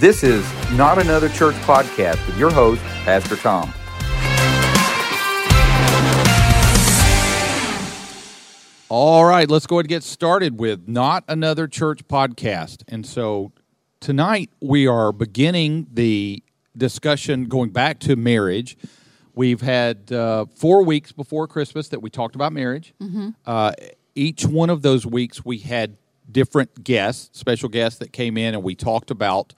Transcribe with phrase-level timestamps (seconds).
[0.00, 3.70] This is Not Another Church podcast with your host, Pastor Tom.
[8.88, 12.82] All right, let's go ahead and get started with Not Another Church podcast.
[12.88, 13.52] And so
[14.00, 16.42] tonight we are beginning the
[16.74, 18.78] discussion going back to marriage.
[19.34, 22.94] We've had uh, four weeks before Christmas that we talked about marriage.
[23.44, 23.72] Uh,
[24.14, 25.98] each one of those weeks we had
[26.32, 29.52] different guests, special guests that came in, and we talked about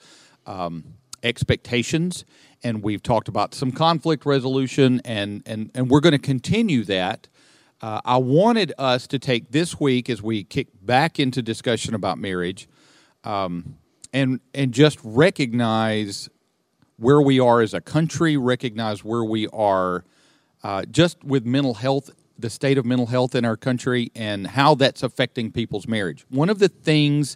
[0.45, 0.83] um,
[1.21, 2.25] expectations
[2.63, 7.27] and we've talked about some conflict resolution, and, and, and we're going to continue that.
[7.81, 12.17] Uh, I wanted us to take this week as we kick back into discussion about
[12.17, 12.69] marriage,
[13.25, 13.77] um,
[14.13, 16.29] and and just recognize
[16.97, 20.05] where we are as a country, recognize where we are
[20.63, 24.75] uh, just with mental health, the state of mental health in our country, and how
[24.75, 26.25] that's affecting people's marriage.
[26.29, 27.35] One of the things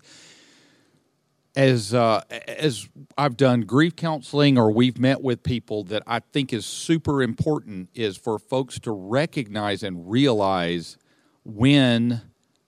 [1.58, 6.54] as uh, as I've done grief counseling or we've met with people that I think
[6.54, 10.98] is super important is for folks to recognize and realize
[11.44, 12.22] when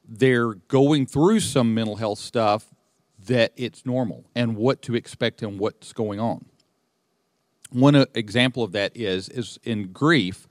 [0.04, 2.74] they're going through some mental health stuff
[3.28, 6.46] that it's normal and what to expect and what's going on.
[7.70, 10.48] One uh, example of that is is in grief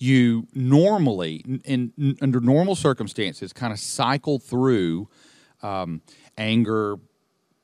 [0.00, 5.08] you normally in, in under normal circumstances kind of cycle through
[5.62, 6.02] um,
[6.36, 6.98] anger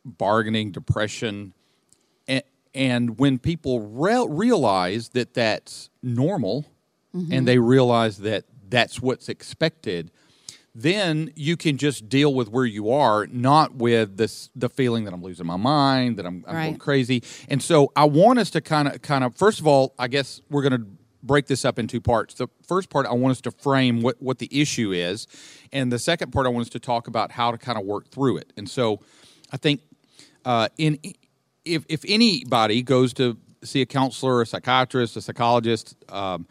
[0.05, 1.55] bargaining, depression,
[2.29, 2.43] and,
[2.75, 6.67] and when people re- realize that that's normal,
[7.15, 7.45] and mm-hmm.
[7.45, 10.11] they realize that that's what's expected,
[10.75, 15.15] then you can just deal with where you are, not with this the feeling that
[15.15, 17.23] I'm losing my mind, that I'm, I'm going crazy.
[17.49, 20.41] And so I want us to kind of kind of first of all, I guess
[20.51, 20.87] we're going to
[21.23, 22.35] break this up in two parts.
[22.35, 25.29] The first part I want us to frame what what the issue is,
[25.73, 28.09] and the second part I want us to talk about how to kind of work
[28.09, 28.53] through it.
[28.57, 29.01] And so
[29.53, 29.83] I think
[30.45, 30.99] uh, in
[31.65, 36.47] if if anybody goes to see a counselor, a psychiatrist, a psychologist, um,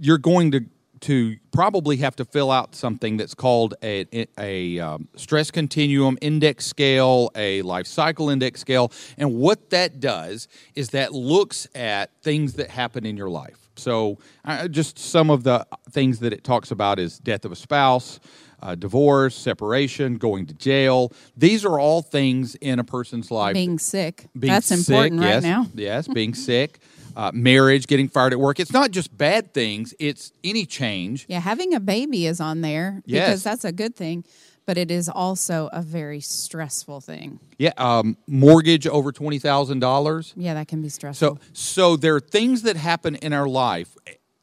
[0.00, 0.64] you're going to
[1.00, 6.66] to probably have to fill out something that's called a, a um, stress continuum index
[6.66, 12.54] scale, a life cycle index scale, and what that does is that looks at things
[12.54, 13.70] that happen in your life.
[13.76, 17.56] So, uh, just some of the things that it talks about is death of a
[17.56, 18.20] spouse,
[18.62, 21.12] uh, divorce, separation, going to jail.
[21.36, 24.26] These are all things in a person's life being sick.
[24.38, 25.66] being That's sick, important right yes, now.
[25.74, 26.78] Yes, being sick,
[27.16, 28.60] uh, marriage, getting fired at work.
[28.60, 31.26] It's not just bad things; it's any change.
[31.28, 33.28] Yeah, having a baby is on there Yes.
[33.28, 34.24] because that's a good thing,
[34.66, 37.40] but it is also a very stressful thing.
[37.58, 40.32] Yeah, um, mortgage over twenty thousand dollars.
[40.36, 41.36] Yeah, that can be stressful.
[41.36, 43.96] So, so there are things that happen in our life,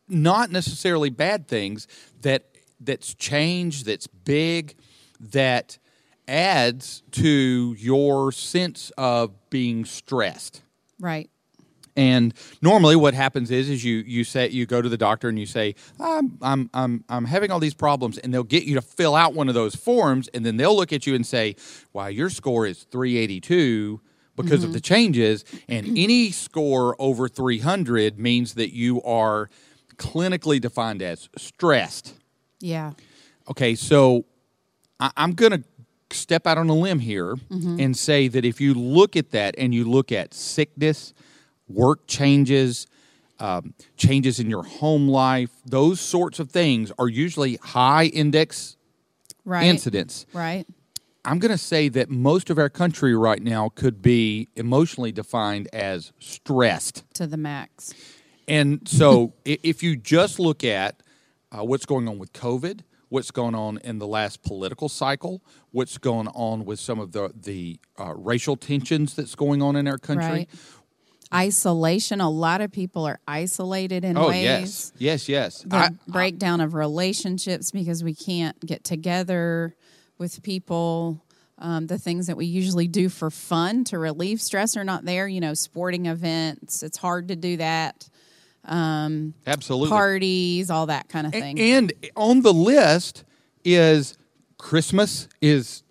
[0.10, 1.88] not necessarily bad things
[2.22, 2.44] that
[2.80, 4.76] that's change, that's big,
[5.20, 5.78] that
[6.28, 10.62] adds to your sense of being stressed.
[11.00, 11.30] right.
[11.98, 15.40] And normally, what happens is, is you you say you go to the doctor and
[15.40, 18.84] you say, I'm I'm I'm I'm having all these problems, and they'll get you to
[18.84, 21.56] fill out one of those forms, and then they'll look at you and say,
[21.94, 24.00] "Wow, your score is 382
[24.36, 24.74] because of mm-hmm.
[24.74, 29.50] the changes, and any score over 300 means that you are
[29.96, 32.14] clinically defined as stressed."
[32.60, 32.94] Yeah.
[33.50, 34.26] Okay, so
[35.00, 35.64] I, I'm going to
[36.12, 39.74] step out on a limb here and say that if you look at that and
[39.74, 41.14] you look at sickness,
[41.68, 42.88] work changes,
[43.40, 48.76] um, changes in your home life, those sorts of things are usually high index
[49.46, 49.66] Right.
[49.66, 50.26] incidents.
[50.34, 50.66] Right.
[51.24, 55.68] I'm going to say that most of our country right now could be emotionally defined
[55.74, 57.04] as stressed.
[57.16, 57.94] To the max.
[58.48, 61.04] And so, if you just look at
[61.52, 65.42] uh, what's going on with COVID, what's going on in the last political cycle,
[65.72, 69.88] what's going on with some of the the uh, racial tensions that's going on in
[69.88, 70.28] our country.
[70.28, 70.50] Right.
[71.34, 72.22] Isolation.
[72.22, 74.44] A lot of people are isolated in Oh ways.
[74.44, 75.66] yes, yes, yes.
[75.68, 79.76] The I, breakdown of relationships because we can't get together
[80.18, 81.22] with people.
[81.60, 85.28] Um, the things that we usually do for fun to relieve stress are not there.
[85.28, 86.82] You know, sporting events.
[86.82, 88.08] It's hard to do that.
[88.68, 89.90] Absolutely.
[89.90, 91.60] Parties, all that kind of thing.
[91.60, 93.24] and on the list
[93.64, 94.18] is
[94.58, 95.28] Christmas.
[95.42, 95.84] Is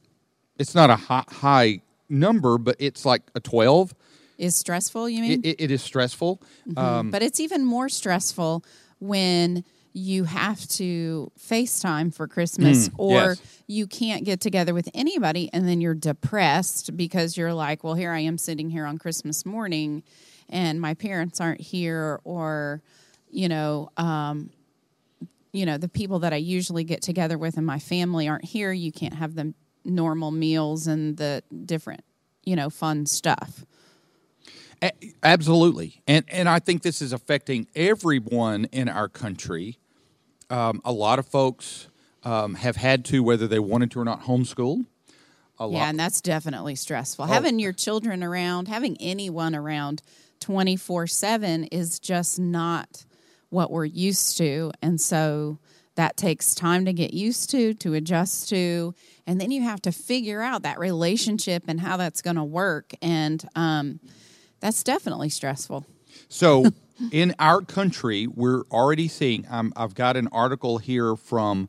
[0.58, 3.94] it's not a high, high number, but it's like a twelve.
[4.38, 5.08] is stressful.
[5.08, 5.32] You mean?
[5.44, 6.40] It, it, it is stressful.
[6.76, 8.64] Um, but it's even more stressful
[8.98, 13.62] when you have to FaceTime for Christmas or Hmm, yes.
[13.66, 18.12] you can't get together with anybody and then you're depressed because you're like, well, here
[18.12, 20.02] I am sitting here on Christmas morning
[20.48, 22.82] and my parents aren't here or,
[23.30, 24.50] you know, um,
[25.52, 28.72] you know, the people that I usually get together with in my family aren't here.
[28.72, 29.54] You can't have the
[29.84, 32.04] normal meals and the different,
[32.44, 33.64] you know, fun stuff.
[34.82, 39.78] A- absolutely, and and I think this is affecting everyone in our country.
[40.50, 41.88] Um, a lot of folks
[42.24, 44.84] um, have had to, whether they wanted to or not, homeschool.
[45.58, 47.24] A Yeah, and that's definitely stressful.
[47.24, 47.28] Oh.
[47.28, 50.02] Having your children around, having anyone around
[50.40, 53.04] 24 7 is just not
[53.50, 54.72] what we're used to.
[54.82, 55.58] And so
[55.94, 58.94] that takes time to get used to, to adjust to.
[59.26, 62.92] And then you have to figure out that relationship and how that's going to work.
[63.00, 64.00] And um,
[64.60, 65.86] that's definitely stressful.
[66.28, 66.66] So,
[67.12, 69.46] in our country, we're already seeing.
[69.50, 71.68] Um, I've got an article here from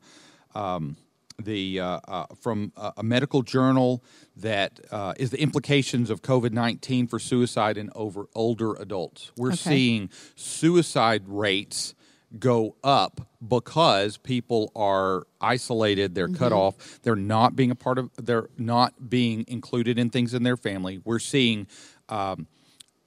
[0.54, 0.96] um,
[1.42, 4.02] the uh, uh, from a, medical journal
[4.36, 9.30] that uh, is the implications of COVID nineteen for suicide in over older adults.
[9.36, 9.56] We're Okay.
[9.56, 11.94] seeing suicide rates
[12.38, 18.10] go up because people are isolated they're cut off they're not being a part of
[18.18, 21.66] they're not being included in things in their family we're seeing
[22.10, 22.46] um,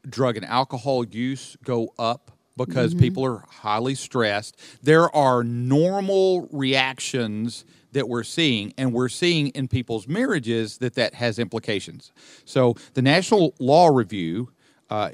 [0.09, 4.59] drug and alcohol use go up because people are highly stressed.
[4.83, 11.15] There are normal reactions that we're seeing, and we're seeing in people's marriages that that
[11.15, 12.11] has implications.
[12.45, 14.51] So the National Law Review
[14.89, 15.09] uh,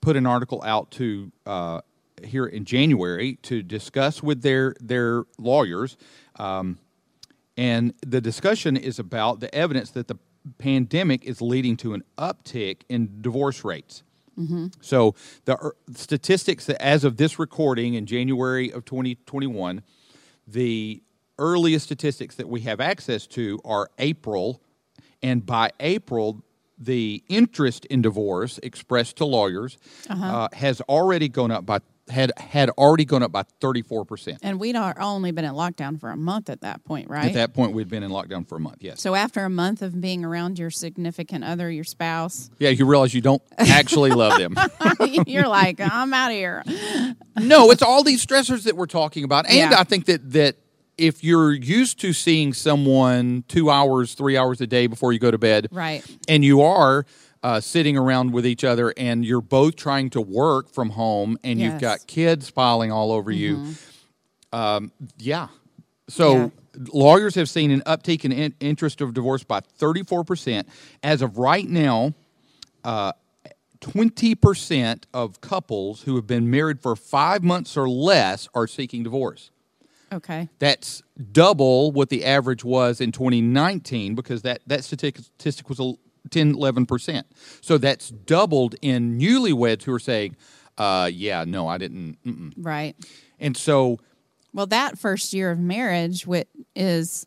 [0.00, 1.80] put an article out to uh,
[2.24, 5.96] here in January to discuss with their their lawyers.
[6.36, 6.78] Um,
[7.56, 10.16] and the discussion is about the evidence that the
[10.58, 14.02] pandemic is leading to an uptick in divorce rates.
[14.80, 15.14] So
[15.44, 19.82] the statistics that as of this recording in January of 2021,
[20.46, 21.02] the
[21.40, 24.62] earliest statistics that we have access to are April,
[25.22, 26.44] and by April,
[26.78, 29.76] the interest in divorce expressed to lawyers
[30.08, 31.78] uh has already gone up by
[32.08, 34.38] had had already gone up by 34 percent.
[34.42, 37.26] And we'd only been in lockdown for a month at that point, right?
[37.26, 38.78] At that point, we'd been in lockdown for a month.
[38.80, 39.00] Yes.
[39.00, 43.12] so after a month of being around your significant other, your spouse, Yeah, you realize
[43.14, 44.56] you don't actually love them.
[45.26, 46.64] you're like, I'm out of here.
[47.38, 49.78] no, it's all these stressors that we're talking about, and Yeah.
[49.78, 50.56] I think that that
[51.00, 55.30] if you're used to seeing someone two hours, three hours a day before you go
[55.30, 56.04] to bed, Right.
[56.28, 57.06] and you are
[57.42, 61.58] uh, sitting around with each other, and you're both trying to work from home, and
[61.58, 63.74] you've got kids piling all over you,
[64.52, 65.48] um, yeah.
[66.08, 66.32] So.
[66.34, 66.48] Yeah.
[66.92, 70.66] Lawyers have seen an uptick in in- interest of divorce by 34%.
[71.02, 72.14] As of right now,
[72.84, 73.12] uh,
[73.80, 79.02] twenty percent of couples who have been married for five months or less are seeking
[79.02, 79.50] divorce.
[80.12, 80.48] Okay.
[80.58, 81.02] That's
[81.32, 85.92] double what the average was in 2019 because that, that statistic, was a
[86.30, 87.22] 10, 11%.
[87.60, 90.36] So that's doubled in newlyweds who are saying,
[90.78, 92.16] uh, yeah, no, I didn't.
[92.24, 92.52] Mm-mm.
[92.56, 92.96] Right.
[93.38, 93.98] And so,
[94.52, 97.26] Well, that first year of marriage whi- is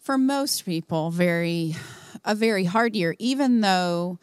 [0.00, 1.74] for most people very
[2.24, 4.18] a very hard year even though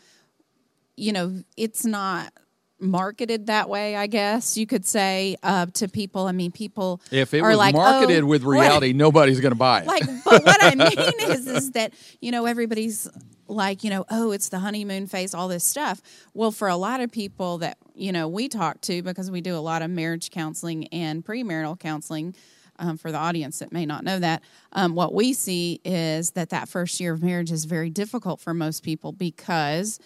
[0.96, 2.34] you know it's not
[2.80, 6.28] marketed that way i guess you could say uh, to people.
[6.28, 9.52] I mean people if it are was like marketed "Oh, with what- reality, nobody's going
[9.52, 9.88] to buy it.
[9.88, 13.10] like but what i mean is is that you know everybody's
[13.48, 16.02] like you know oh it's the honeymoon phase all this stuff.
[16.34, 19.56] Well for a lot of people that you know we talk to because we do
[19.56, 22.36] a lot of marriage counseling and premarital counseling
[22.78, 24.42] um, for the audience that may not know that
[24.72, 28.54] um, what we see is that that first year of marriage is very difficult for
[28.54, 30.00] most people because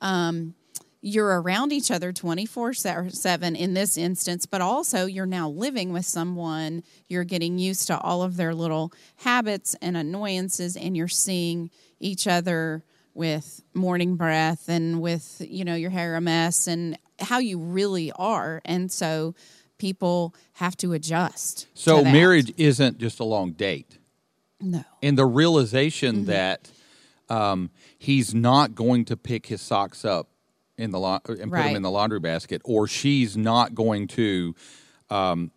[0.00, 0.54] um,
[1.08, 6.04] you're around each other 24 7 in this instance, but also you're now living with
[6.04, 6.82] someone.
[7.08, 11.70] You're getting used to all of their little habits and annoyances, and you're seeing
[12.00, 12.82] each other
[13.14, 18.10] with morning breath and with, you know, your hair a mess and how you really
[18.16, 18.60] are.
[18.64, 19.34] And so
[19.78, 21.68] people have to adjust.
[21.74, 23.98] so to marriage isn't just a long date.
[24.60, 24.84] No.
[25.02, 26.24] and the realization Mm-hmm.
[26.26, 26.70] that
[27.28, 30.28] um, he's not going to pick his socks up
[30.78, 31.66] in the la- and put Right.
[31.68, 34.54] them in the laundry basket, or she's not going to
[35.10, 35.50] um,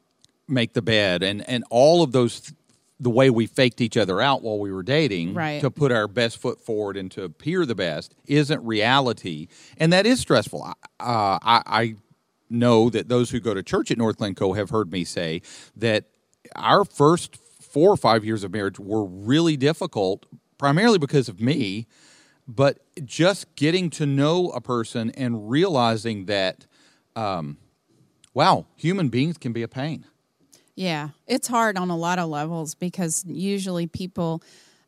[0.48, 2.54] make the bed, and and all of those.
[3.02, 5.62] The way we faked each other out while we were dating Right.
[5.62, 9.48] to put our best foot forward and to appear the best isn't reality,
[9.78, 10.64] and that is stressful.
[10.64, 11.96] I, uh, I, I
[12.50, 15.42] know that those who go to church at North Glencoe have heard me say
[15.78, 16.10] that
[16.58, 20.26] our first four or five years of marriage were really difficult,
[20.58, 21.88] primarily because of me,
[22.50, 26.66] but just getting to know a person and realizing that,
[27.16, 27.58] um,
[28.34, 30.04] wow, human beings can be a pain.
[30.74, 34.42] Yeah, it's hard on a lot of levels because usually people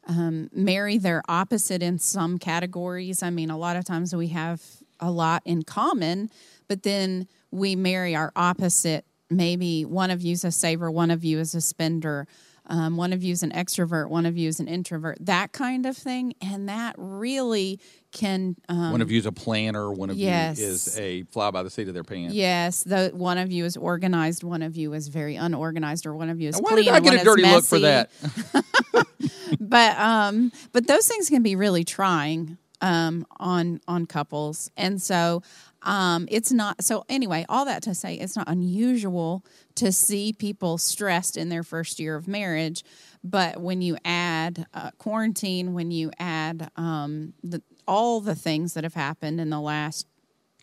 [0.07, 3.21] um, marry their opposite in some categories.
[3.21, 4.63] I mean, a lot of times we have
[4.99, 6.31] a lot in common,
[6.67, 9.05] but then we marry our opposite.
[9.29, 12.25] Maybe one of you is a saver, one of you is a spender.
[12.67, 15.85] Um, one of you is an extrovert, one of you is an introvert, that kind
[15.85, 16.33] of thing.
[16.41, 17.79] And that really
[18.11, 18.55] can.
[18.69, 20.59] Um, one of you is a planner, one of yes.
[20.59, 22.33] you is a fly by the seat of their pants.
[22.33, 26.29] Yes, the, one of you is organized, one of you is very unorganized, or one
[26.29, 26.85] of you is Now, why clean.
[26.85, 28.09] did I get a dirty look for that?
[29.59, 35.41] but um but those things can be really trying um on on couples and so
[35.83, 39.43] um it's not so anyway all that to say it's not unusual
[39.75, 42.83] to see people stressed in their first year of marriage
[43.23, 48.83] but when you add uh, quarantine when you add um the all the things that
[48.83, 50.07] have happened in the last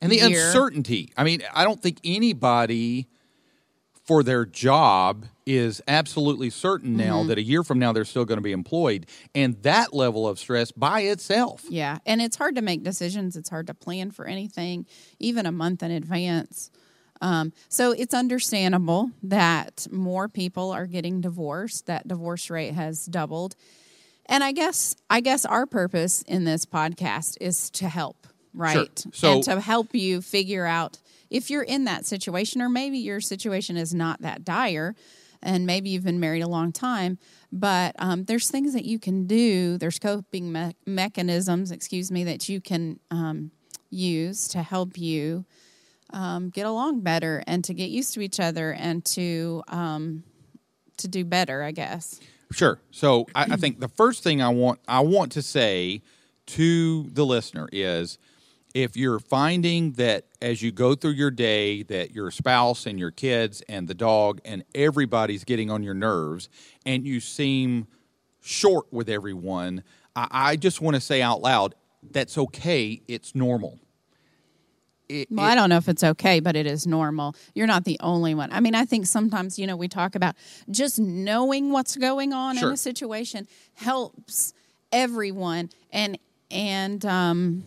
[0.00, 0.46] and the year.
[0.46, 1.12] uncertainty.
[1.16, 3.08] I mean, I don't think anybody
[4.08, 7.28] for their job is absolutely certain now Mm-hmm.
[7.28, 9.04] that a year from now they're still going to be employed.
[9.34, 11.64] And that level of stress by itself.
[11.68, 13.36] Yeah, and it's hard to make decisions.
[13.36, 14.86] It's hard to plan for anything,
[15.18, 16.70] even a month in advance.
[17.20, 21.84] Um, so it's understandable that more people are getting divorced.
[21.86, 23.56] That divorce rate has doubled,
[24.26, 29.04] and I guess I guess our purpose in this podcast is to help, right?
[29.12, 30.98] So- and to help you figure out
[31.30, 34.94] if you're in that situation, or maybe your situation is not that dire,
[35.42, 37.18] and maybe you've been married a long time.
[37.52, 39.78] But um, there's things that you can do.
[39.78, 43.52] There's coping me- mechanisms, excuse me, that you can um,
[43.90, 45.44] use to help you
[46.12, 50.25] um, get along better and to get used to each other and to um,
[50.97, 51.62] to do better.
[51.62, 52.20] I guess.
[52.50, 52.80] Sure.
[52.90, 56.02] So I, I think the first thing I want I want to say
[56.47, 58.18] to the listener is
[58.75, 63.10] if you're finding that as you go through your day that your spouse and your
[63.10, 66.48] kids and the dog and everybody's getting on your nerves
[66.87, 67.87] and you seem
[68.40, 69.82] short with everyone,
[70.14, 71.75] I, I just want to say out loud
[72.10, 73.02] that's okay.
[73.08, 73.78] It's normal.
[75.08, 77.34] It- Well, it- I don't know if it's okay, but it is normal.
[77.54, 78.52] You're not the only one.
[78.52, 80.37] I mean, I think sometimes, you know, we talk about
[80.70, 82.68] just knowing what's going on Sure.
[82.68, 84.52] in a situation helps
[84.92, 86.18] everyone and
[86.50, 87.64] and um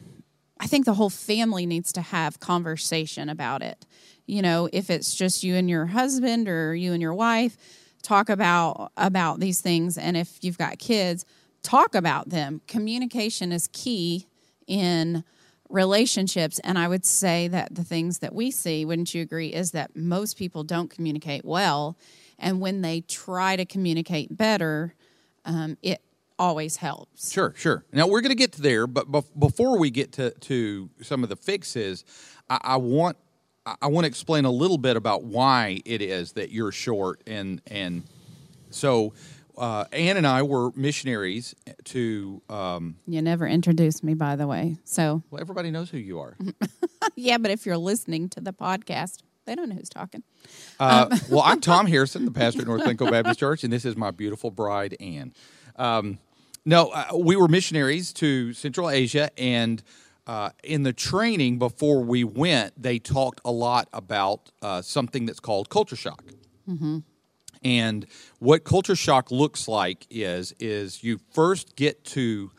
[0.62, 3.84] I think the whole family needs to have conversation about it.
[4.28, 7.58] You know, if it's just you and your husband or you and your wife,
[8.04, 11.26] talk about about these things and if you've got kids,
[11.64, 12.62] talk about them.
[12.68, 14.28] Communication is key
[14.68, 15.24] in
[15.68, 19.72] relationships and I would say that the things that we see, wouldn't you agree, is
[19.72, 21.98] that most people don't communicate well
[22.38, 24.94] and when they try to communicate better,
[25.46, 26.02] um, it
[26.42, 27.32] always helps.
[27.32, 27.86] Sure, sure.
[27.94, 31.24] Now we're going to get to there, but bef- before we get to, to some
[31.24, 32.04] of the fixes,
[32.50, 33.18] I, I want
[33.66, 37.22] I I want to explain a little bit about why it is that you're short,
[37.28, 38.04] and and
[38.72, 39.14] so
[39.58, 41.54] uh, Ann and I were missionaries
[41.86, 42.42] to.
[42.50, 44.78] Um, You never introduced me, by the way.
[44.84, 46.36] So, well, everybody knows who you are.
[47.16, 50.24] yeah, but if you're listening to the podcast, they don't know who's talking.
[50.80, 53.96] Uh, well, I'm Tom Harrison, the pastor at North Glencoe Baptist Church, and this is
[53.96, 55.34] my beautiful bride, Anne.
[55.76, 56.18] Um,
[56.66, 59.82] no, uh, we were missionaries to Central Asia, and
[60.28, 65.40] uh, in the training before we went, they talked a lot about uh, something that's
[65.40, 66.24] called culture shock.
[67.64, 68.06] And
[68.40, 72.52] what culture shock looks like is is you first get to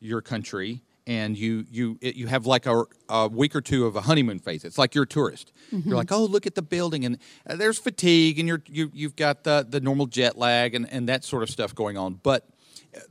[0.00, 3.96] your country and you you it, you have like a, a week or two of
[3.96, 4.64] a honeymoon phase.
[4.64, 5.52] It's like you're a tourist.
[5.70, 9.16] You're like, oh, look at the building, and uh, there's fatigue, and you're you, you've
[9.16, 12.14] got the the normal jet lag and and that sort of stuff going on.
[12.22, 12.48] But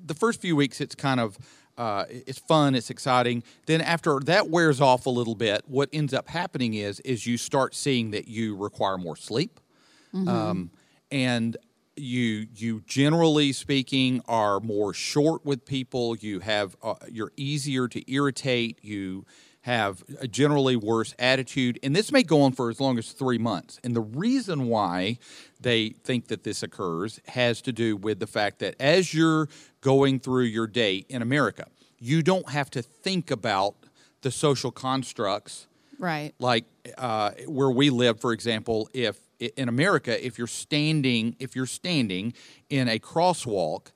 [0.03, 1.37] the first few weeks, it's kind of
[1.77, 3.43] uh, it's fun, it's exciting.
[3.65, 7.37] Then after that wears off a little bit, what ends up happening is is you
[7.37, 9.59] start seeing that you require more sleep
[10.27, 10.71] um,
[11.11, 11.57] and
[11.97, 16.15] you you generally speaking are more short with people.
[16.15, 18.79] You have uh, you're easier to irritate.
[18.83, 19.25] You
[19.65, 23.39] have a generally worse attitude, and this may go on for as long as three
[23.39, 23.79] months.
[23.83, 25.17] And the reason why
[25.59, 29.49] they think that this occurs has to do with the fact that as you're
[29.81, 31.65] going through your day in America,
[31.97, 33.73] you don't have to think about
[34.21, 35.65] the social constructs
[35.97, 36.33] Right.
[36.37, 36.65] like
[36.99, 42.33] uh, where we live, for example, if in America, if you're standing, if you're standing
[42.69, 43.87] in a crosswalk,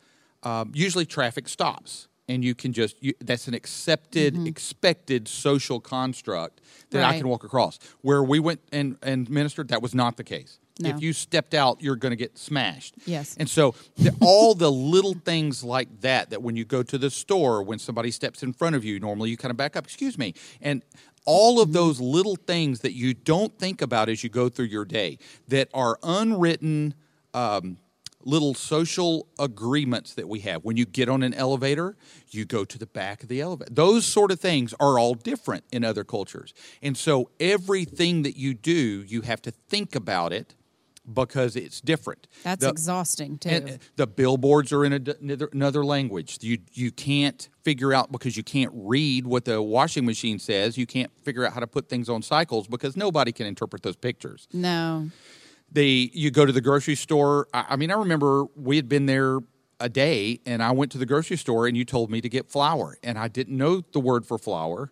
[0.42, 6.62] um, usually traffic stops, and you can just you, that's an accepted, expected social construct
[6.92, 7.18] that I Mm-hmm.
[7.20, 7.80] Can walk across.
[8.02, 10.60] Where we went and and ministered, that was not the case.
[10.80, 10.90] No.
[10.90, 12.96] If you stepped out, you're going to get smashed.
[13.06, 13.36] Yes.
[13.38, 17.10] And so the, all the little things like that, that when you go to the
[17.10, 20.18] store, when somebody steps in front of you, normally you kind of back up, excuse
[20.18, 20.34] me.
[20.62, 20.86] And
[21.26, 24.86] all of those little things that you don't think about as you go through your
[24.86, 25.18] day
[25.50, 26.94] that are unwritten
[27.34, 27.78] um,
[28.26, 30.64] little social agreements that we have.
[30.66, 31.96] When you get on an elevator,
[32.30, 33.72] you go to the back of the elevator.
[33.74, 36.54] Those sort of things are all different in other cultures.
[36.82, 40.56] And so everything that you do, you have to think about it
[41.12, 42.28] because it's different.
[42.44, 43.50] That's The- exhausting too.
[43.50, 46.38] uh, the billboards are in a another, another language.
[46.42, 50.78] You you can't figure out because you can't read what the washing machine says.
[50.78, 53.96] You can't figure out how to put things on cycles because nobody can interpret those
[53.96, 54.48] pictures.
[54.54, 55.10] no.
[55.72, 57.48] The you go to the grocery store.
[57.54, 59.40] I, I mean, I remember we had been there
[59.80, 62.50] a day, and I went to the grocery store, and you told me to get
[62.50, 64.92] flour, and I didn't know the word for flour.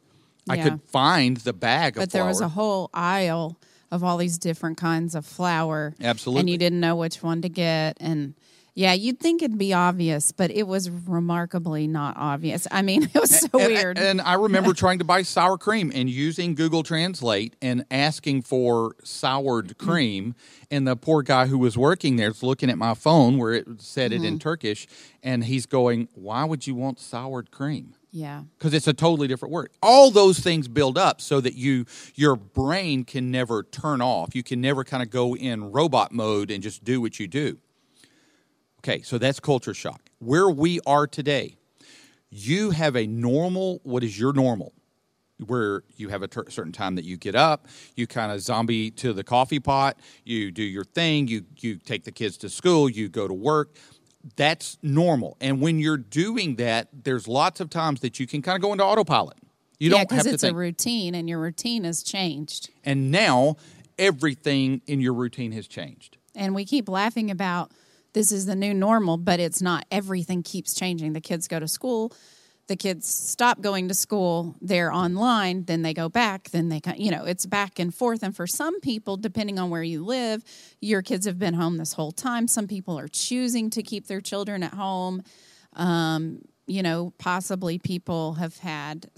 [0.49, 2.23] I could find the bag of But flour.
[2.23, 3.57] there was a whole aisle
[3.91, 5.93] of all these different kinds of flour.
[6.01, 6.39] Absolutely.
[6.41, 7.97] And you didn't know which one to get.
[7.99, 8.33] And
[8.77, 12.67] yeah, you'd think it'd be obvious, but it was remarkably not obvious.
[12.69, 13.97] I mean, it was so And- weird.
[13.97, 18.95] And I remember trying to buy sour cream and using Google Translate and asking for
[19.03, 20.35] soured cream.
[20.69, 23.65] And the poor guy who was working there is looking at my phone where it
[23.81, 24.25] said it Mm-hmm.
[24.25, 24.85] in Turkish.
[25.23, 27.95] And he's going, Why would you want soured cream?
[28.11, 28.43] yeah.
[28.57, 29.69] Because it's a totally different word.
[29.81, 34.35] All those things build up so that you your brain can never turn off.
[34.35, 37.57] You can never kind of go in robot mode and just do what you do.
[38.87, 40.01] Okay, so that's culture shock.
[40.19, 41.57] Where we are today,
[42.29, 44.71] you have a normal, what is your normal?
[45.45, 48.89] Where you have a ter- certain time that you get up, you kind of zombie
[48.91, 52.89] to the coffee pot, you do your thing, you you take the kids to school,
[52.89, 53.75] you go to work.
[54.37, 55.35] That's normal.
[55.41, 58.71] And when you're doing that, there's lots of times that you can kind of go
[58.71, 59.37] into autopilot.
[59.79, 62.69] You yeah, don't have because it's a routine and your routine has changed.
[62.85, 63.57] and now
[63.99, 66.17] everything in your routine has changed.
[66.35, 67.71] And we keep laughing about
[68.17, 69.85] this is the new normal, but it's not.
[69.91, 71.13] Everything keeps changing.
[71.13, 72.11] The kids go to school,
[72.65, 77.11] the kids stop going to school, they're online, then they go back, then they, you
[77.11, 78.23] know, it's back and forth.
[78.23, 80.43] And for some people, depending on where you live,
[80.81, 82.47] your kids have been home this whole time.
[82.47, 85.21] Some people are choosing to keep their children at home.
[85.73, 89.11] Um, you know, possibly people have had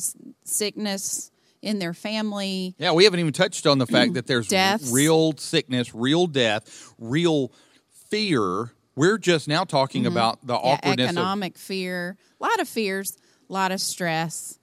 [0.43, 2.75] sickness in their family.
[2.77, 4.91] Yeah, we haven't even touched on the fact that there's Deaths.
[4.91, 7.53] real sickness, real death, real
[8.09, 8.71] fear.
[8.95, 13.17] We're just now talking about the Yeah, awkwardness of economic fear, a lot of fears,
[13.49, 14.59] a lot of stress.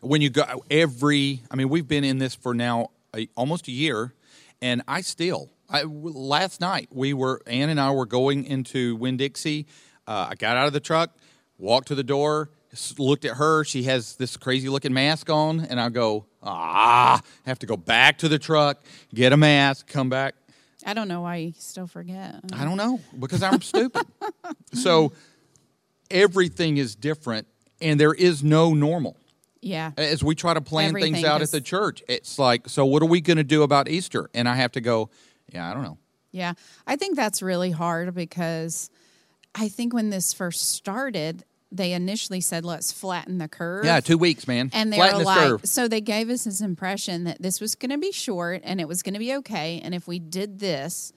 [0.00, 1.42] when you go every.
[1.50, 4.14] I mean, we've been in this for now a, almost a year,
[4.62, 5.50] and I still.
[5.70, 9.66] I, last night we were Ann and I were going into Winn Dixie.
[10.06, 11.10] Uh, I got out of the truck,
[11.58, 12.48] walked to the door,
[12.96, 13.64] looked at her.
[13.64, 18.18] She has this crazy looking mask on, and I go, ah, have to go back
[18.18, 18.82] to the truck,
[19.12, 20.36] get a mask, come back.
[20.86, 22.36] I don't know why you still forget.
[22.52, 24.06] I don't know because I'm stupid.
[24.74, 25.12] So
[26.10, 27.46] everything is different,
[27.80, 29.16] and there is no normal.
[29.60, 29.92] Yeah.
[29.96, 33.02] As we try to plan things out is- at the church, it's like, so what
[33.02, 34.30] are we going to do about Easter?
[34.34, 35.10] And I have to go,
[35.52, 35.98] yeah, I don't know.
[36.30, 36.52] Yeah.
[36.86, 38.90] I think that's really hard because
[39.54, 43.84] I think when this first started, they initially said, let's flatten the curve.
[43.84, 44.70] Yeah, two weeks, man.
[44.72, 45.60] And they Flatten were like, curve.
[45.64, 48.88] so they gave us this impression that this was going to be short and it
[48.88, 49.80] was going to be okay.
[49.82, 51.12] And if we did this,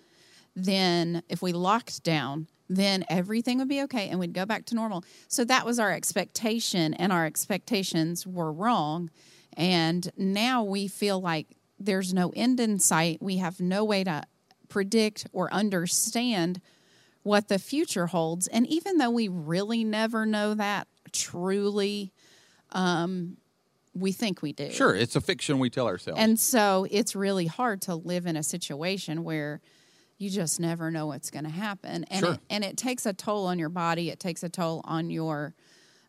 [0.56, 4.76] then if we locked down, then everything would be okay and we'd go back to
[4.76, 5.04] normal.
[5.28, 9.10] So that was our expectation, and our expectations were wrong.
[9.58, 11.48] And now we feel like
[11.80, 13.22] there's no end in sight.
[13.22, 14.24] We have no way to
[14.70, 16.62] predict or understand
[17.24, 18.48] what the future holds.
[18.48, 22.12] And even though we really never know that truly,
[22.72, 23.38] um,
[23.94, 24.72] we think we do.
[24.72, 26.20] Sure, it's a fiction we tell ourselves.
[26.20, 29.62] And so it's really hard to live in a situation where
[30.18, 32.06] you just never know what's going to happen.
[32.06, 32.34] And, Sure.
[32.36, 35.56] it, and it takes a toll on your body, it takes a toll on your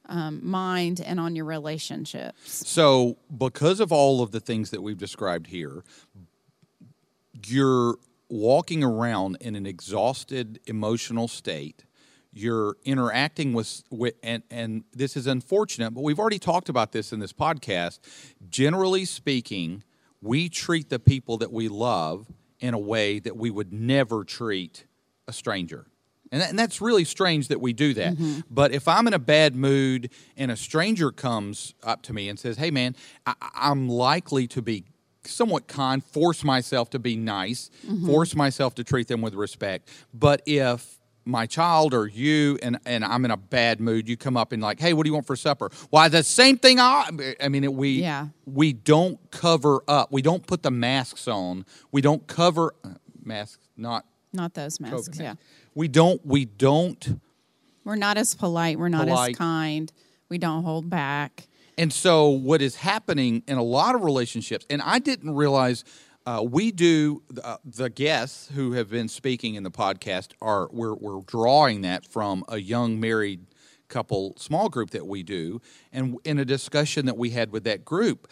[0.06, 2.68] um, mind and on your relationships.
[2.68, 5.82] So, because of all of the things that we've described here,
[7.46, 7.96] you're
[8.32, 11.84] walking around in an exhausted emotional state.
[12.32, 17.12] You're interacting with, with and, and this is unfortunate, but we've already talked about this
[17.12, 17.98] in this podcast.
[18.48, 19.84] Generally speaking,
[20.22, 24.86] we treat the people that we love in a way that we would never treat
[25.28, 25.86] a stranger.
[26.30, 28.14] And, that, and that's really strange that we do that.
[28.14, 28.40] Mm-hmm.
[28.50, 32.38] But if I'm in a bad mood and a stranger comes up to me and
[32.38, 34.84] says, Hey, man, I, I'm likely to be
[35.24, 37.70] somewhat kind, force myself to be nice,
[38.06, 39.88] force myself to treat them with respect.
[40.12, 44.36] But if my child or you and, and I'm in a bad mood, you come
[44.36, 45.70] up and like, hey, what do you want for supper?
[45.90, 47.08] Why the same thing I
[47.40, 48.28] I mean we Yeah.
[48.44, 50.10] we don't cover up.
[50.10, 51.64] We don't put the masks on.
[51.92, 55.08] We don't cover uh, masks not Not those masks.
[55.10, 55.34] COVID Yeah.
[55.76, 57.20] We don't we don't
[57.84, 58.78] We're not as polite.
[58.80, 59.30] We're not Polite.
[59.32, 59.92] as kind.
[60.28, 61.46] We don't hold back.
[61.78, 65.84] And so, what is happening in a lot of relationships, and I didn't realize
[66.26, 70.94] uh, we do uh, the guests who have been speaking in the podcast are we're,
[70.94, 73.46] we're drawing that from a young married
[73.88, 75.60] couple small group that we do,
[75.92, 78.28] and in a discussion that we had with that group,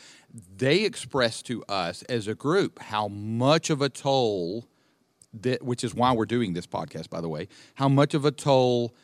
[0.56, 4.66] they expressed to us as a group how much of a toll
[5.32, 8.30] that, which is why we're doing this podcast, by the way, how much of a
[8.30, 8.94] toll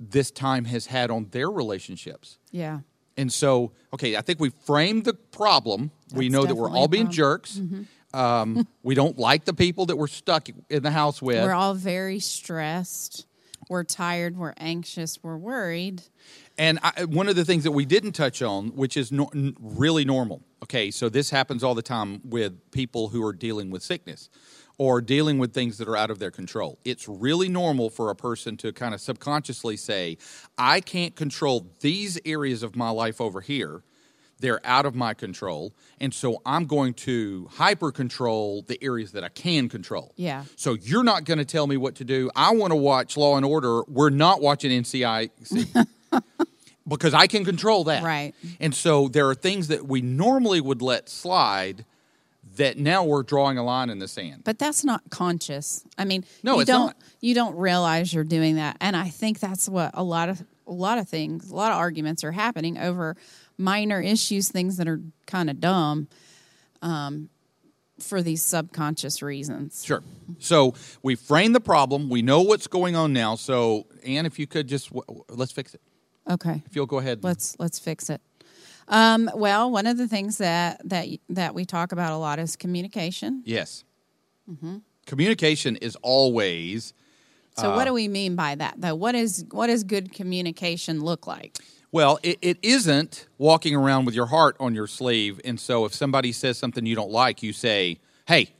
[0.00, 2.38] this time has had on their relationships.
[2.50, 2.80] Yeah.
[3.16, 5.90] And so, okay, I think we framed the problem.
[6.14, 7.60] we know that we're all being jerks.
[8.14, 11.42] Um, we don't like the people that we're stuck in the house with.
[11.42, 13.26] We're all very stressed.
[13.68, 14.36] We're tired.
[14.36, 15.18] We're anxious.
[15.22, 16.02] We're worried.
[16.58, 20.04] And I, one of the things that we didn't touch on, which is no, really
[20.04, 20.42] normal.
[20.62, 24.28] Okay, so this happens all the time with people who are dealing with sickness
[24.78, 26.78] or dealing with things that are out of their control.
[26.84, 30.18] It's really normal for a person to kind of subconsciously say,
[30.58, 33.82] I can't control these areas of my life over here.
[34.40, 35.72] They're out of my control.
[36.00, 40.12] And so I'm going to hyper control the areas that I can control.
[40.16, 40.44] Yeah.
[40.56, 42.28] So you're not going to tell me what to do.
[42.34, 43.84] I want to watch Law and Order.
[43.84, 45.86] We're not watching NCIS
[46.88, 48.02] because I can control that.
[48.02, 48.34] Right.
[48.58, 51.84] And so there are things that we normally would let slide
[52.56, 54.42] that now we're drawing a line in the sand.
[54.44, 55.84] But that's not conscious.
[55.96, 56.96] I mean, No, you it's don't not.
[57.20, 58.76] you don't realize you're doing that.
[58.80, 61.78] And I think that's what a lot of a lot of things, a lot of
[61.78, 63.16] arguments are happening over
[63.58, 66.08] minor issues, things that are kind of dumb
[66.82, 67.28] um,
[67.98, 69.84] for these subconscious reasons.
[69.84, 70.02] Sure.
[70.38, 72.08] So we frame the problem.
[72.08, 73.34] We know what's going on now.
[73.36, 74.90] So, Anne, if you could just
[75.28, 75.80] let's fix it.
[76.30, 76.62] Okay.
[76.66, 77.24] If you'll go ahead.
[77.24, 78.20] let's let's fix it.
[78.92, 82.56] Um, well, one of the things that that that we talk about a lot is
[82.56, 83.42] communication.
[83.44, 83.84] yes.
[84.50, 84.78] Mm-hmm.
[85.06, 86.92] Communication is always
[87.56, 88.74] So, Uh, what do we mean by that?
[88.78, 91.58] Though, what is what does good communication look like?
[91.90, 95.40] Well, it, it isn't walking around with your heart on your sleeve.
[95.44, 98.54] And so if somebody says something you don't like, you say, hey,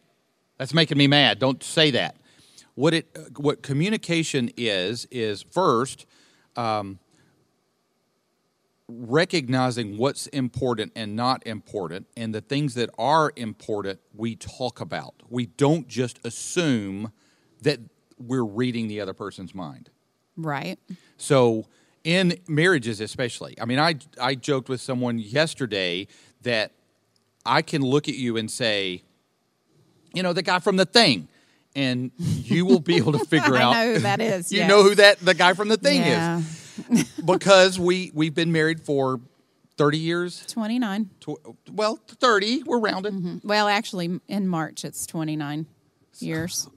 [0.59, 1.39] that's making me mad.
[1.39, 2.17] Don't say that.
[2.75, 3.07] What, it,
[3.39, 6.05] what communication is, is first
[6.57, 6.99] um,
[9.01, 12.07] recognizing what's important and not important.
[12.17, 15.15] And the things that are important, we talk about.
[15.29, 17.13] We don't just assume
[17.63, 17.81] that
[18.19, 19.91] we're reading the other person's mind.
[20.37, 20.79] Right.
[21.17, 21.67] So
[22.05, 26.09] in marriages, especially, I mean, I I joked with someone yesterday
[26.43, 26.73] that
[27.45, 29.03] I can look at you and say,
[30.15, 31.29] you know, the guy from the thing,
[31.75, 33.75] and you will be able to figure out.
[33.75, 34.53] I know who that is.
[34.53, 34.69] You yes.
[34.69, 36.39] know who that the guy from the thing yeah.
[36.39, 36.62] is
[37.25, 39.21] because we we've been married for
[39.77, 40.45] thirty years.
[40.47, 41.11] Twenty nine.
[41.21, 41.39] Tw-
[41.71, 42.63] well, thirty.
[42.63, 43.41] We're rounded.
[43.45, 45.67] Well, actually, in March it's twenty nine
[46.19, 46.69] years.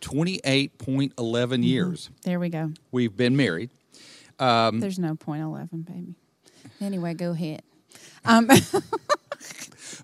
[0.00, 2.72] Twenty-eight point eleven years There we go.
[2.90, 3.70] we've been married.
[4.38, 6.14] Um, There's no point eleven, baby.
[6.80, 7.62] Anyway, go ahead.
[8.24, 8.48] Um,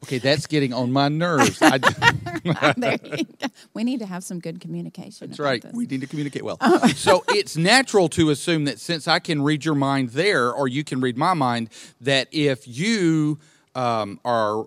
[0.05, 1.61] Okay, that's getting on my nerves.
[1.61, 1.79] I,
[2.77, 3.47] there you go.
[3.75, 5.29] We need to have some good communication.
[5.29, 5.63] That's right.
[5.63, 5.73] this.
[5.73, 6.59] We need to communicate well.
[6.95, 10.85] so it's natural to assume that since I can read your mind there, or you
[10.85, 11.71] can read my mind,
[12.01, 13.39] that if you
[13.75, 14.67] um, are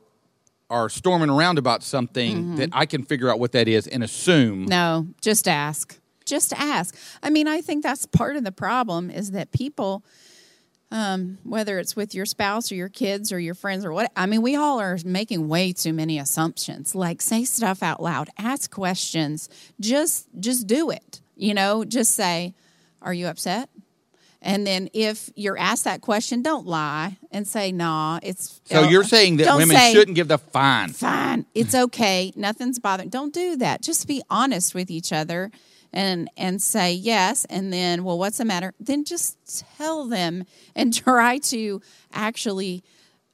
[0.69, 4.65] are storming around about something, that I can figure out what that is and assume.
[4.65, 5.99] No, just ask.
[6.25, 6.95] Just ask.
[7.23, 10.03] I mean, I think that's part of the problem is that people,
[10.91, 14.25] um, whether it's with your spouse or your kids or your friends or what, I
[14.25, 16.95] mean, we all are making way too many assumptions.
[16.95, 19.49] Like, say stuff out loud, ask questions.
[19.80, 21.21] Just, just do it.
[21.36, 22.54] You know, just say,
[23.02, 23.69] "Are you upset?"
[24.41, 29.06] And then if you're asked that question, don't lie and say, "Nah, it's." So you're
[29.06, 30.89] saying that women say, shouldn't give the fine.
[30.89, 31.45] fine.
[31.56, 32.34] It's okay.
[32.36, 33.08] Nothing's bothering.
[33.08, 33.82] Don't do that.
[33.82, 35.49] Just be honest with each other
[35.91, 38.73] and and say yes and then well what's the matter?
[38.80, 41.82] Then just tell them and try to
[42.13, 42.84] actually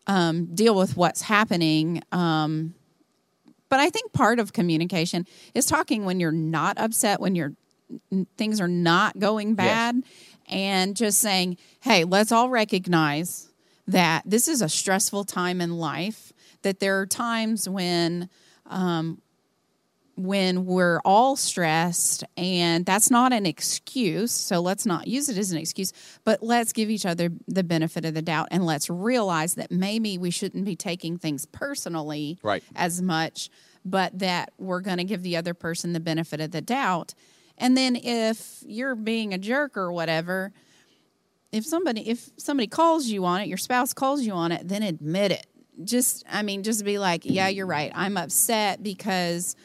[0.07, 2.01] um, deal with what's happening.
[2.11, 2.75] Um,
[3.69, 7.53] but I think part of communication is talking when you're not upset, when you're
[8.37, 10.01] things are not going bad,
[10.47, 13.49] and just saying, "Hey, let's all recognize
[13.87, 16.31] that this is a stressful time in life.
[16.61, 18.29] That there are times when."
[18.67, 19.21] Um,
[20.17, 25.51] when we're all stressed and that's not an excuse so let's not use it as
[25.51, 25.91] an excuse
[26.23, 30.17] but let's give each other the benefit of the doubt and let's realize that maybe
[30.17, 32.63] we shouldn't be taking things personally Right.
[32.75, 33.49] as much
[33.83, 37.13] but that we're going to give the other person the benefit of the doubt.
[37.57, 40.53] And then if you're being a jerk or whatever
[41.51, 44.81] if somebody if somebody calls you on it your spouse calls you on it then
[44.81, 45.45] admit it.
[45.83, 47.91] Just i mean just be like yeah you're right.
[47.93, 49.55] I'm upset because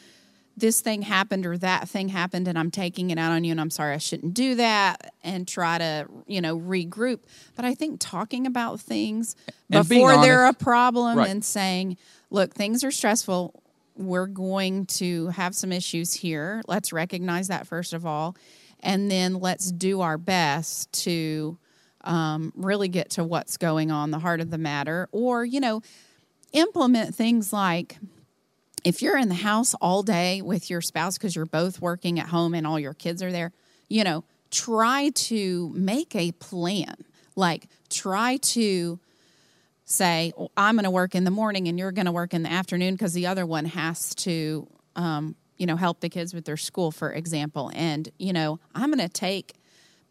[0.60, 3.60] this thing happened or that thing happened and I'm taking it out on you and
[3.60, 7.20] I'm sorry I shouldn't do that and try to, you know, regroup.
[7.56, 9.34] But I think talking about things
[9.70, 11.28] And before they're a problem Right.
[11.30, 11.96] and saying,
[12.30, 13.62] look, things are stressful.
[13.96, 16.62] We're going to have some issues here.
[16.66, 18.36] Let's recognize that first of all.
[18.80, 21.58] And then let's do our best to
[22.02, 25.08] um, really get to what's going on, the heart of the matter.
[25.12, 25.82] Or, you know,
[26.52, 27.98] implement things like
[28.84, 32.26] if you're in the house all day with your spouse because you're both working at
[32.26, 33.52] home and all your kids are there,
[33.88, 36.94] you know, try to make a plan.
[37.36, 38.98] Like, try to
[39.84, 42.42] say, well, I'm going to work in the morning and you're going to work in
[42.42, 46.44] the afternoon because the other one has to, um, you know, help the kids with
[46.44, 47.70] their school, for example.
[47.74, 49.54] And, you know, I'm going to take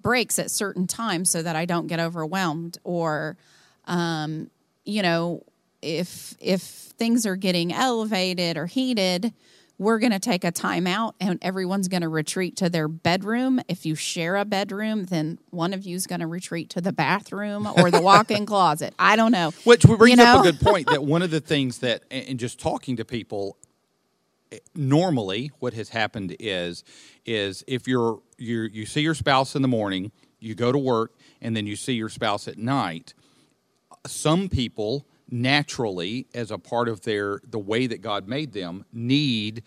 [0.01, 3.38] breaks at certain times so that I don't get overwhelmed or,
[3.86, 4.49] um,
[4.86, 5.43] you know,
[5.81, 9.33] if if things are getting elevated or heated,
[9.77, 13.61] we're going to take a timeout and everyone's going to retreat to their bedroom.
[13.69, 16.91] If you share a bedroom, then one of you is going to retreat to the
[16.91, 18.93] bathroom or the walk-in closet.
[18.99, 19.51] I don't know.
[19.63, 20.35] Which brings You know?
[20.39, 23.55] up a good point that one of the things that, and just talking to people,
[24.51, 26.83] eh, normally what has happened is,
[27.25, 30.11] is if you're you you see your spouse in the morning,
[30.41, 33.13] you go to work, and then you see your spouse at night.
[34.07, 39.63] Some people naturally, as a part of their the way that God made them, need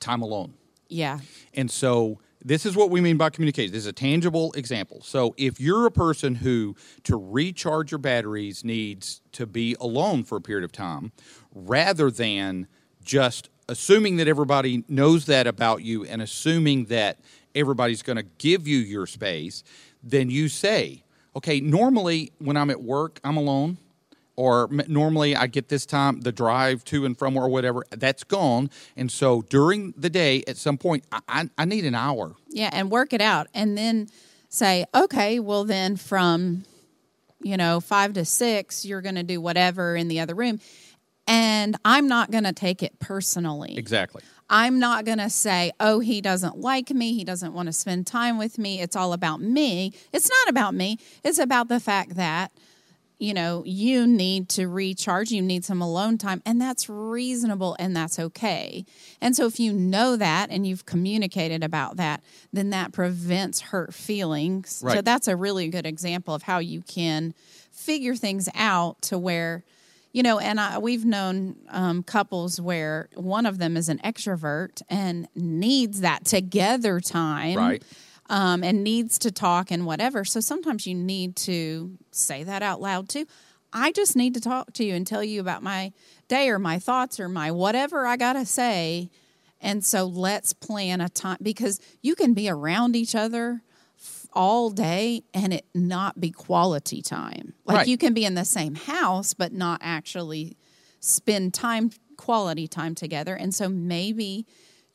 [0.00, 0.54] time alone.
[0.88, 1.20] Yeah.
[1.54, 3.72] And so this is what we mean by communication.
[3.72, 5.02] This is a tangible example.
[5.02, 10.36] So if you're a person who to recharge your batteries needs to be alone for
[10.36, 11.12] a period of time
[11.52, 12.68] rather than
[13.02, 17.18] just assuming that everybody knows that about you and assuming that
[17.54, 19.62] everybody's going to give you your space,
[20.02, 21.02] then you say,
[21.34, 23.78] okay, normally when I'm at work, I'm alone
[24.38, 28.22] or m- normally I get this time the drive to and from or whatever that's
[28.22, 32.36] gone, and so during the day at some point I, I, I need an hour.
[32.48, 34.08] Yeah, and work it out and then
[34.48, 36.64] say, okay, well then from
[37.40, 40.58] you know, 5 to 6 you're going to do whatever in the other room
[41.28, 43.76] and I'm not going to take it personally.
[43.76, 44.22] Exactly.
[44.50, 47.12] I'm not going to say, oh, he doesn't like me.
[47.12, 48.80] He doesn't want to spend time with me.
[48.80, 49.92] It's all about me.
[50.12, 50.98] It's not about me.
[51.22, 52.50] It's about the fact that,
[53.18, 55.30] you know, you need to recharge.
[55.30, 56.40] You need some alone time.
[56.46, 58.84] And that's reasonable and that's okay.
[59.20, 63.92] And so if you know that and you've communicated about that, then that prevents hurt
[63.92, 64.82] feelings.
[64.96, 67.34] So that's a really good example of how you can
[67.72, 69.64] figure things out to where
[70.12, 74.82] you know and I, we've known um, couples where one of them is an extrovert
[74.88, 77.82] and needs that together time Right.
[78.28, 82.80] Um, and needs to talk and whatever so sometimes you need to say that out
[82.80, 83.26] loud too
[83.72, 85.92] i just need to talk to you and tell you about my
[86.28, 89.08] day or my thoughts or my whatever i gotta say
[89.60, 93.62] and so let's plan a time because you can be around each other
[94.32, 97.54] all day and it not be quality time.
[97.64, 97.88] Like Right.
[97.88, 100.56] you can be in the same house but not actually
[101.00, 103.34] spend time quality time together.
[103.34, 104.46] And so maybe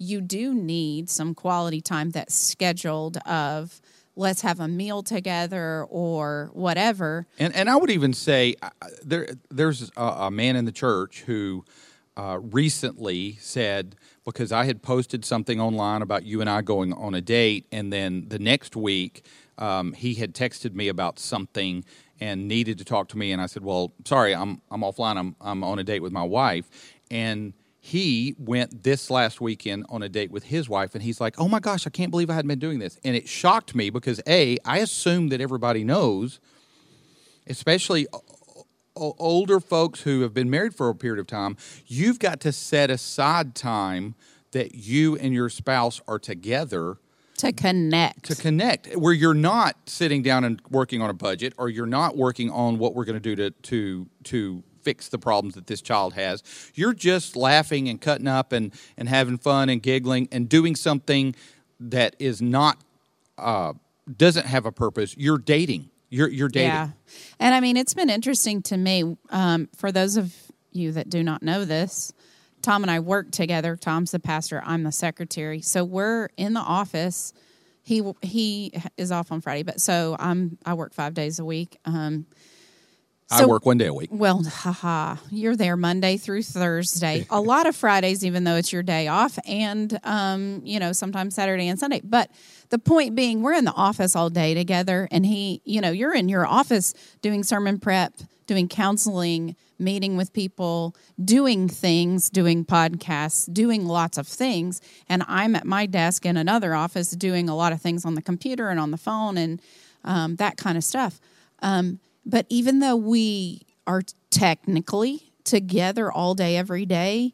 [0.04, 3.82] you do need some quality time that's scheduled of
[4.16, 7.26] let's have a meal together or whatever.
[7.40, 8.70] And and I would even say uh,
[9.04, 11.66] there there's a, a man in the church who
[12.16, 17.14] uh, recently said because I had posted something online about you and I going on
[17.14, 19.26] a date, and then the next week
[19.58, 21.84] um, he had texted me about something
[22.20, 25.18] and needed to talk to me, and I said, "Well, sorry, I'm I'm offline.
[25.18, 26.70] I'm I'm on a date with my wife,"
[27.10, 27.54] and
[27.86, 31.50] he went this last weekend on a date with his wife, and he's like, "Oh
[31.50, 34.22] my gosh, I can't believe I hadn't been doing this," and it shocked me because
[34.26, 36.40] a I assume that everybody knows
[37.46, 38.08] especially
[38.96, 42.90] older folks who have been married for a period of time, you've got to set
[42.90, 44.16] aside time
[44.52, 46.96] that you and your spouse are together
[47.40, 48.24] To connect.
[48.26, 52.16] to connect where you're not sitting down and working on a budget or you're not
[52.16, 55.82] working on what we're going to do to to to fix the problems that this
[55.82, 56.44] child has
[56.76, 61.36] you're just laughing and cutting up and and having fun and giggling and doing something
[61.80, 62.78] that is not
[63.38, 63.74] uh,
[64.16, 66.90] doesn't have a purpose you're dating you're you're dating Yeah.
[67.40, 69.18] And I mean, it's been interesting to me.
[69.32, 70.32] Um, for those of
[70.72, 72.14] you that do not know this,
[72.62, 73.76] Tom and I work together.
[73.76, 75.62] Tom's the pastor, I'm the secretary.
[75.62, 77.34] So we're in the office.
[77.82, 81.80] He he is off on Friday, but so I'm I work five days a week.
[81.84, 82.28] Um,
[83.42, 84.10] I work one day a week.
[84.12, 87.26] well, haha, you're there Monday through Thursday.
[87.30, 91.36] A lot of Fridays, even though it's your day off, and um, you know sometimes
[91.36, 92.02] Saturday and Sunday.
[92.04, 92.30] But
[92.70, 96.14] the point being, we're in the office all day together, and he, you know, you're
[96.14, 98.14] in your office doing sermon prep,
[98.48, 105.56] doing counseling, meeting with people, doing things, doing podcasts, doing lots of things, and I'm
[105.56, 108.80] at my desk in another office doing a lot of things on the computer and
[108.80, 109.62] on the phone and
[110.04, 111.20] um, that kind of stuff.
[111.62, 117.34] Um, but even though we are technically together all day, every day,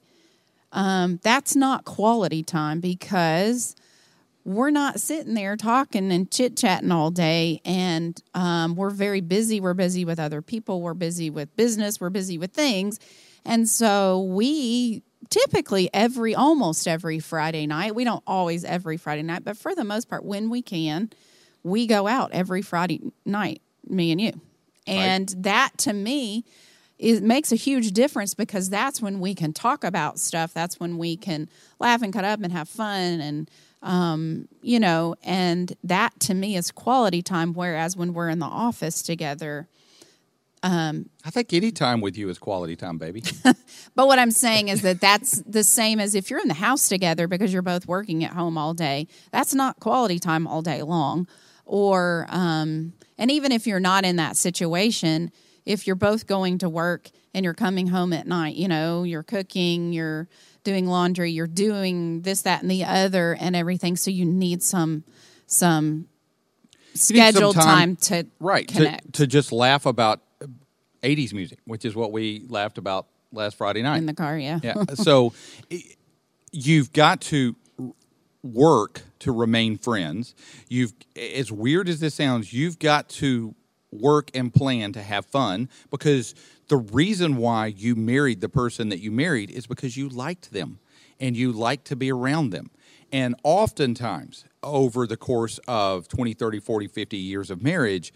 [0.72, 3.76] um, that's not quality time because
[4.46, 7.62] we're not sitting there talking and chit chatting all day.
[7.66, 9.60] And um, we're very busy.
[9.60, 10.82] We're busy with other people.
[10.82, 12.00] We're busy with business.
[12.00, 13.00] We're busy with things.
[13.46, 17.96] And so we typically every almost every Friday night.
[17.96, 21.12] We don't always every Friday night, but for the most part, when we can,
[21.64, 24.42] we go out every Friday night, me and you.
[24.90, 26.46] And that to me
[26.98, 30.54] it makes a huge difference because that's when we can talk about stuff.
[30.54, 31.50] That's when we can
[31.80, 33.50] laugh and cut up and have fun and
[33.82, 37.54] um, you know, and that to me is quality time.
[37.54, 39.70] Whereas when we're in the office together,
[41.26, 43.24] I think any time with you is quality time, baby.
[43.96, 46.88] But what I'm saying is that that's the same as if you're in the house
[46.88, 49.08] together because you're both working at home all day.
[49.32, 51.28] That's not quality time all day long.
[51.66, 55.32] Or, um, and even if you're not in that situation,
[55.66, 59.24] if you're both going to work and you're coming home at night, you know, you're
[59.24, 60.28] cooking, you're
[60.64, 63.98] doing laundry, you're doing this, that, and the other, and everything.
[63.98, 65.04] So you need some,
[65.46, 70.48] some You need some scheduled time, to right to, connect to just laugh about uh,
[71.04, 73.98] 80s music, which is what we laughed about last Friday night.
[73.98, 74.40] in the car.
[74.40, 74.60] Yeah.
[74.64, 74.86] yeah.
[74.96, 75.34] So
[76.52, 77.56] you've got to
[78.44, 80.36] work to remain friends.
[80.68, 83.56] You've as weird as this sounds, you've got to
[83.92, 86.36] work and plan to have fun because
[86.68, 90.80] the reason why you married the person that you married is because you liked them
[91.20, 92.70] and you liked to be around them.
[93.12, 98.14] And oftentimes over the course of 20, 30, 40, 50 years of marriage,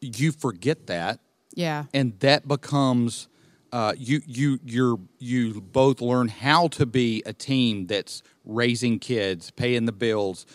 [0.00, 1.20] you forget that
[1.54, 1.84] yeah.
[1.92, 3.28] and that becomes
[3.72, 9.50] uh, you you you're you both learn how to be a team that's raising kids,
[9.50, 10.46] paying the bills,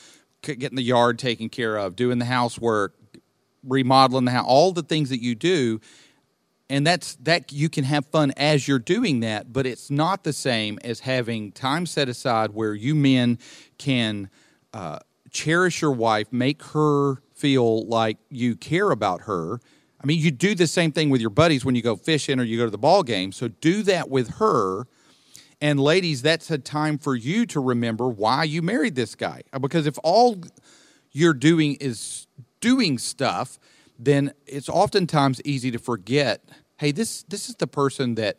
[0.41, 2.93] getting the yard taken care of, doing the housework,
[3.63, 5.81] remodeling the house, all the things that you do.
[6.69, 10.33] And that's that you can have fun as you're doing that, but it's not the
[10.33, 13.39] same as having time set aside where you men
[13.77, 14.29] can
[14.73, 14.99] uh,
[15.31, 19.59] cherish your wife, make her feel like you care about her.
[20.01, 22.43] I mean, you do the same thing with your buddies when you go fishing or
[22.43, 23.31] you go to the ball game.
[23.31, 24.87] So do that with her.
[25.59, 29.41] And ladies, that's a time for you to remember why you married this guy.
[29.51, 30.37] Uh, because if all
[31.11, 32.27] you're doing is
[32.59, 33.59] doing stuff,
[33.97, 36.43] then it's oftentimes easy to forget,
[36.77, 38.37] hey, this this is the person that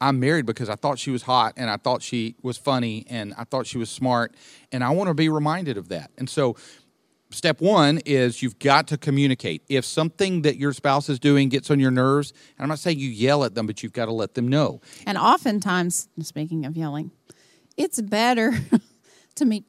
[0.00, 3.32] I'm married because I thought she was hot and I thought she was funny and
[3.38, 4.34] I thought she was smart
[4.72, 6.10] and I want to be reminded of that.
[6.18, 6.56] And so
[7.30, 9.62] step one is you've got to communicate.
[9.68, 12.98] If something that your spouse is doing gets on your nerves, and I'm not saying
[12.98, 14.80] you yell at them, but you've got to let them know.
[15.06, 17.10] And oftentimes, speaking of yelling,
[17.76, 18.52] it's better
[19.36, 19.64] to meet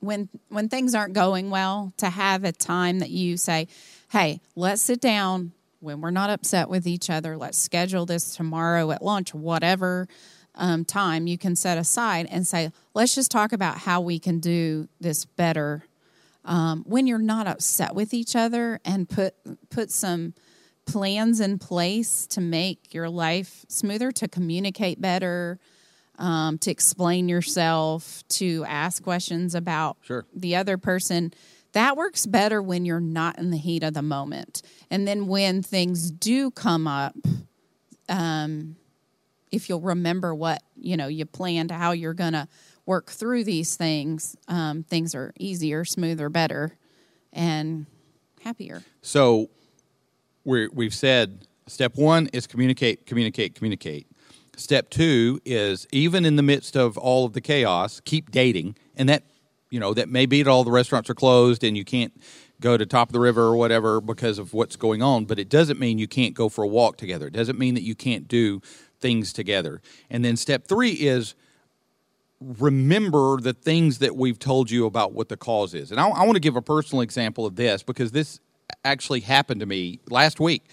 [0.00, 3.68] when when things aren't going well to have a time that you say,
[4.10, 7.36] "Hey, let's sit down when we're not upset with each other.
[7.36, 10.08] Let's schedule this tomorrow at lunch, whatever
[10.54, 14.40] um, time you can set aside, and say, let's just talk about how we can
[14.40, 15.84] do this better."
[16.44, 19.34] Um, when you're not upset with each other, and put
[19.70, 20.34] put some
[20.86, 25.58] plans in place to make your life smoother, to communicate better,
[26.18, 30.26] um, to explain yourself, to ask questions about Sure.
[30.34, 31.32] the other person.
[31.72, 34.62] That works better when you're not in the heat of the moment.
[34.90, 37.16] And then when things do come up,
[38.08, 38.76] um,
[39.50, 42.48] if you'll remember what you know you planned, how you're gonna
[42.86, 46.76] work through these things, um, things are easier, smoother, better,
[47.32, 47.86] and
[48.42, 48.82] happier.
[49.02, 49.50] So
[50.44, 54.06] we're, we've said step one is communicate, communicate, communicate.
[54.56, 58.76] Step two is even in the midst of all of the chaos, keep dating.
[58.96, 59.24] And that,
[59.70, 62.12] you know, that may be that all the restaurants are closed and you can't
[62.60, 65.48] go to top of the river or whatever because of what's going on, but it
[65.48, 67.26] doesn't mean you can't go for a walk together.
[67.26, 68.62] It doesn't mean that you can't do
[69.00, 69.82] things together.
[70.08, 71.34] And then step three is
[72.58, 75.90] remember the things that we've told you about what the cause is.
[75.90, 78.40] And I, I want to give a personal example of this because this
[78.84, 80.64] actually happened to me last week.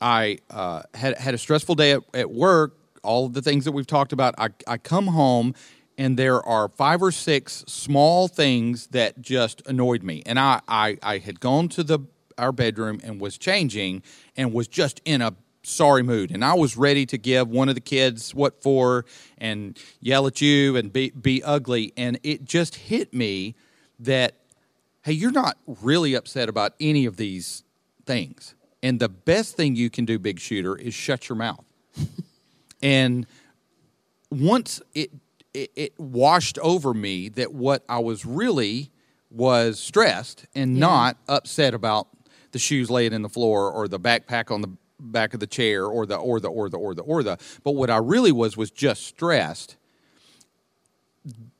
[0.00, 2.76] I uh, had had a stressful day at, at work.
[3.04, 4.34] All the things that we've talked about.
[4.38, 5.54] I, I come home
[5.98, 10.22] and there are five or six small things that just annoyed me.
[10.24, 12.00] And I, I, I had gone to the
[12.38, 14.02] our bedroom and was changing
[14.36, 16.30] and was just in a sorry mood.
[16.30, 19.04] And I was ready to give one of the kids what for
[19.38, 21.92] and yell at you and be be ugly.
[21.96, 23.54] And it just hit me
[23.98, 24.34] that
[25.02, 27.64] hey, you're not really upset about any of these
[28.06, 28.54] things.
[28.84, 31.64] And the best thing you can do, big shooter, is shut your mouth.
[32.82, 33.26] and
[34.30, 35.10] once it,
[35.54, 38.90] it it washed over me that what I was really
[39.30, 40.80] was stressed and Yeah.
[40.80, 42.08] not upset about
[42.52, 44.68] the shoes laying in the floor or the backpack on the
[45.10, 47.72] back of the chair or the or the or the or the or the but
[47.72, 49.76] what I really was was just stressed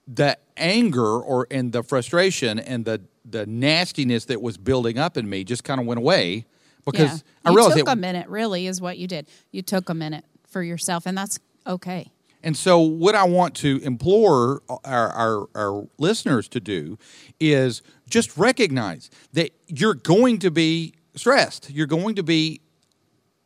[0.06, 5.28] the anger or and the frustration and the the nastiness that was building up in
[5.28, 6.44] me just kind of went away
[6.84, 7.48] because yeah.
[7.48, 8.28] I you realized took it, a minute.
[8.28, 9.26] Really, is what you did.
[9.50, 12.10] You took a minute for yourself, and that's okay.
[12.42, 16.98] And so, what I want to implore our, our, our listeners to do
[17.38, 21.70] is just recognize that you're going to be stressed.
[21.70, 22.60] You're going to be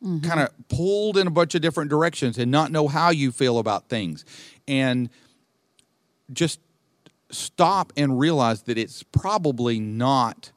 [0.03, 0.27] Mm-hmm.
[0.29, 3.57] kind of pulled in a bunch of different directions and not know how you feel
[3.57, 4.25] about things.
[4.67, 5.09] And
[6.31, 6.59] just
[7.31, 10.51] stop and realize that it's probably not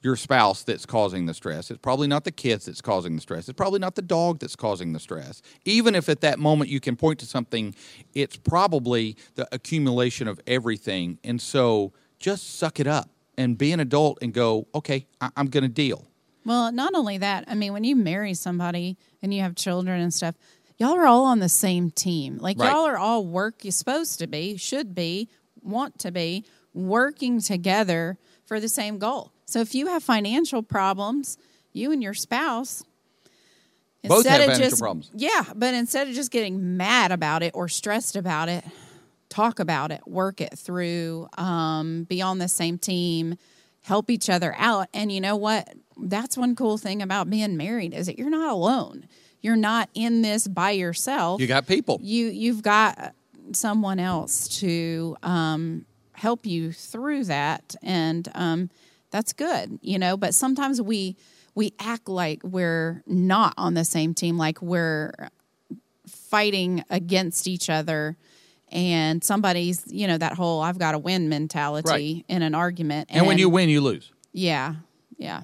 [0.00, 1.70] your spouse that's causing the stress.
[1.70, 3.48] It's probably not the kids that's causing the stress.
[3.48, 5.42] It's probably not the dog that's causing the stress.
[5.64, 7.74] Even if at that moment you can point to something,
[8.14, 11.18] it's probably the accumulation of everything.
[11.24, 15.48] And so just suck it up and be an adult and go, okay, I- I'm
[15.48, 16.06] going to deal.
[16.44, 20.12] Well, not only that, I mean, when you marry somebody and you have children and
[20.14, 20.34] stuff,
[20.78, 22.38] y'all are all on the same team.
[22.38, 22.70] Like Right.
[22.70, 25.28] y'all are all work you're supposed to be, should be,
[25.62, 28.16] want to be working together
[28.46, 29.32] for the same goal.
[29.44, 31.36] So if you have financial problems,
[31.72, 32.82] you and your spouse
[34.04, 35.10] Both have of financial just, problems.
[35.14, 38.64] Yeah, but instead of just getting mad about it or stressed about it,
[39.28, 43.36] talk about it, work it through, um, be on the same team,
[43.88, 44.86] help each other out.
[44.92, 45.74] And you know what?
[45.96, 49.08] That's one cool thing about being married is that you're not alone.
[49.40, 51.40] You're not in this by yourself.
[51.40, 51.98] You got people.
[52.02, 53.14] you you've got
[53.52, 58.70] someone else to um, help you through that, and um,
[59.10, 60.16] that's good, you know.
[60.16, 61.16] But sometimes we
[61.54, 65.12] we act like we're not on the same team, like we're
[66.06, 68.16] fighting against each other.
[68.70, 72.24] And somebody's, you know, that whole "I've got to win" mentality Right.
[72.28, 73.08] in an argument.
[73.10, 74.12] And when you win, you lose.
[74.32, 74.74] yeah,
[75.16, 75.42] yeah,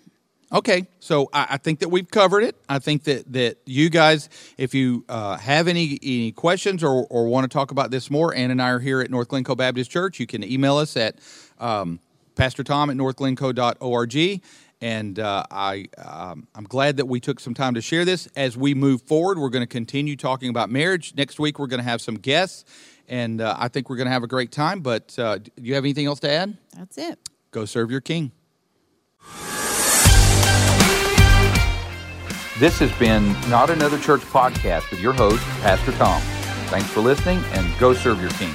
[0.53, 2.55] Okay, so I, I think that we've covered it.
[2.69, 7.27] I think that that you guys, if you uh, have any any questions or, or
[7.27, 9.91] want to talk about this more, Ann and I are here at North Glencoe Baptist
[9.91, 10.21] Church.
[10.21, 11.17] You can email us at
[11.59, 11.99] um,
[12.37, 14.43] Pastor Tom at northglencoe.org.
[14.81, 18.29] And uh, I, um, I'm glad that we took some time to share this.
[18.37, 21.15] As we move forward, we're going to continue talking about marriage.
[21.17, 22.65] Next week, we're going to have some guests,
[23.09, 24.81] and uh, I think we're going to have a great time.
[24.81, 26.57] But uh, do you have anything else to add?
[26.77, 27.19] that's it.
[27.51, 28.33] Go serve your king.
[32.59, 36.23] This has been Not Another Church podcast with your host, Pastor Tom.
[36.69, 38.55] Thanks for listening and go serve your king.